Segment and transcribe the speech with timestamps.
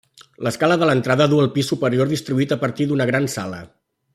[0.45, 3.61] L'escala de l'entrada duu al pis superior distribuït a partir d'una gran sala.